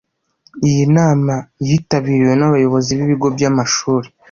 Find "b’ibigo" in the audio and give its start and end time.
2.97-3.27